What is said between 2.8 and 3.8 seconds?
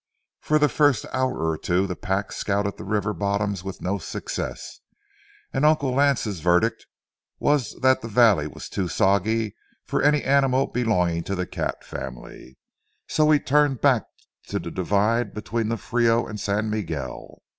river bottoms